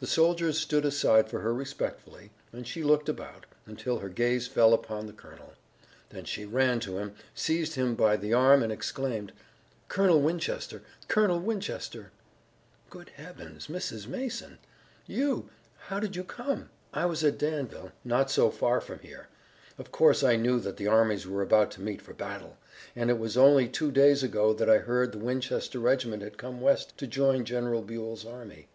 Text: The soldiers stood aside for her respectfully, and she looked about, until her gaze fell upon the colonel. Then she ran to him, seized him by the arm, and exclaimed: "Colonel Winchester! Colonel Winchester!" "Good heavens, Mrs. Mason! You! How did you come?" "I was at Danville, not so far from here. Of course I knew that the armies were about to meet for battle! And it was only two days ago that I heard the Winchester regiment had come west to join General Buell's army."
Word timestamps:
The 0.00 0.08
soldiers 0.08 0.58
stood 0.58 0.84
aside 0.84 1.28
for 1.28 1.38
her 1.38 1.54
respectfully, 1.54 2.32
and 2.52 2.66
she 2.66 2.82
looked 2.82 3.08
about, 3.08 3.46
until 3.64 4.00
her 4.00 4.08
gaze 4.08 4.48
fell 4.48 4.74
upon 4.74 5.06
the 5.06 5.12
colonel. 5.12 5.52
Then 6.10 6.24
she 6.24 6.44
ran 6.44 6.80
to 6.80 6.98
him, 6.98 7.14
seized 7.32 7.76
him 7.76 7.94
by 7.94 8.16
the 8.16 8.32
arm, 8.34 8.60
and 8.64 8.72
exclaimed: 8.72 9.32
"Colonel 9.86 10.20
Winchester! 10.20 10.82
Colonel 11.06 11.38
Winchester!" 11.38 12.10
"Good 12.90 13.10
heavens, 13.10 13.68
Mrs. 13.68 14.08
Mason! 14.08 14.58
You! 15.06 15.48
How 15.78 16.00
did 16.00 16.16
you 16.16 16.24
come?" 16.24 16.70
"I 16.92 17.06
was 17.06 17.22
at 17.22 17.38
Danville, 17.38 17.92
not 18.02 18.32
so 18.32 18.50
far 18.50 18.80
from 18.80 18.98
here. 18.98 19.28
Of 19.78 19.92
course 19.92 20.24
I 20.24 20.34
knew 20.34 20.58
that 20.58 20.76
the 20.76 20.88
armies 20.88 21.24
were 21.24 21.40
about 21.42 21.70
to 21.70 21.80
meet 21.80 22.02
for 22.02 22.14
battle! 22.14 22.56
And 22.96 23.10
it 23.10 23.18
was 23.20 23.36
only 23.36 23.68
two 23.68 23.92
days 23.92 24.24
ago 24.24 24.52
that 24.54 24.68
I 24.68 24.78
heard 24.78 25.12
the 25.12 25.18
Winchester 25.18 25.78
regiment 25.78 26.24
had 26.24 26.36
come 26.36 26.60
west 26.60 26.98
to 26.98 27.06
join 27.06 27.44
General 27.44 27.82
Buell's 27.82 28.24
army." 28.26 28.66